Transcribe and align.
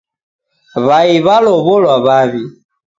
Wai 0.87 1.11
walowolwa 1.25 1.95
wawi 2.05 2.41